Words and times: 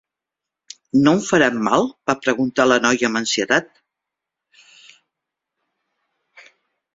No 1.01 1.11
em 1.17 1.19
faran 1.25 1.59
mal?, 1.67 1.85
va 2.11 2.15
preguntar 2.23 2.65
la 2.69 2.79
noia 2.85 3.11
amb 3.11 3.19
ansietat. 3.21 3.69